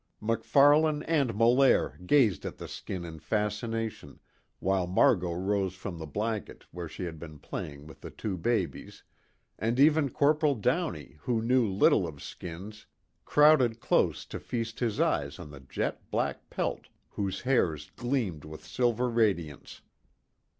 MacFarlane 0.19 1.03
and 1.03 1.35
Molaire 1.35 1.95
gazed 2.07 2.43
at 2.43 2.57
the 2.57 2.67
skin 2.67 3.05
in 3.05 3.19
fascination 3.19 4.19
while 4.57 4.87
Margot 4.87 5.31
rose 5.35 5.75
from 5.75 5.99
the 5.99 6.07
blanket 6.07 6.65
where 6.71 6.89
she 6.89 7.03
had 7.03 7.19
been 7.19 7.37
playing 7.37 7.85
with 7.85 8.01
the 8.01 8.09
two 8.09 8.35
babies, 8.35 9.03
and 9.59 9.79
even 9.79 10.09
Corporal 10.09 10.55
Downey 10.55 11.17
who 11.19 11.39
knew 11.39 11.69
little 11.69 12.07
of 12.07 12.23
skins 12.23 12.87
crowded 13.25 13.79
close 13.79 14.25
to 14.25 14.39
feast 14.39 14.79
his 14.79 14.99
eyes 14.99 15.37
on 15.37 15.51
the 15.51 15.59
jet 15.59 16.09
black 16.09 16.49
pelt 16.49 16.87
whose 17.09 17.41
hairs 17.41 17.91
gleamed 17.95 18.43
with 18.43 18.65
silver 18.65 19.07
radiance. 19.07 19.81